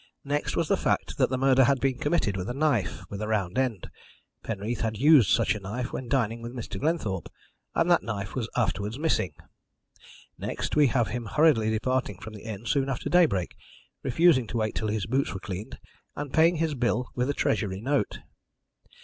Next 0.25 0.55
was 0.55 0.67
the 0.67 0.77
fact 0.81 1.19
that 1.19 1.29
the 1.29 1.37
murder 1.37 1.65
had 1.65 1.79
been 1.79 1.99
committed 1.99 2.35
with 2.35 2.49
a 2.49 2.55
knife 2.55 3.03
with 3.11 3.21
a 3.21 3.27
round 3.27 3.59
end. 3.59 3.87
Penreath 4.43 4.81
had 4.81 4.97
used 4.97 5.29
such 5.29 5.53
a 5.53 5.59
knife 5.59 5.93
when 5.93 6.07
dining 6.09 6.41
with 6.41 6.55
Mr. 6.55 6.79
Glenthorpe, 6.79 7.29
and 7.75 7.91
that 7.91 8.01
knife 8.01 8.33
was 8.33 8.49
afterwards 8.55 8.97
missing. 8.97 9.35
Next, 10.39 10.75
we 10.75 10.87
have 10.87 11.09
him 11.09 11.25
hurriedly 11.27 11.69
departing 11.69 12.17
from 12.17 12.33
the 12.33 12.41
inn 12.45 12.65
soon 12.65 12.89
after 12.89 13.11
daybreak, 13.11 13.55
refusing 14.01 14.47
to 14.47 14.57
wait 14.57 14.73
till 14.73 14.87
his 14.87 15.05
boots 15.05 15.35
were 15.35 15.39
cleaned, 15.39 15.77
and 16.15 16.33
paying 16.33 16.55
his 16.55 16.73
bill 16.73 17.09
with 17.13 17.29
a 17.29 17.33
Treasury 17.35 17.79
note. 17.79 18.21